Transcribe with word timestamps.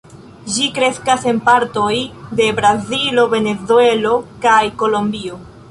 Ĝi 0.53 0.63
kreskas 0.77 1.27
en 1.31 1.41
partoj 1.49 1.93
de 2.41 2.49
Brazilo, 2.61 3.27
Venezuelo 3.37 4.17
kaj 4.47 4.61
Kolombio. 4.83 5.39